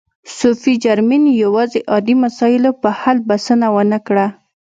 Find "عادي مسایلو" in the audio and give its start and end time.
1.91-2.71